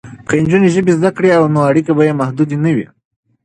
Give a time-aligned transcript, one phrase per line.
[0.27, 2.87] که نجونې ژبې زده کړي نو اړیکې به یې محدودې نه وي.